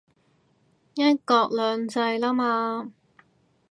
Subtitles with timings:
[0.95, 2.91] 一國兩制喇嘛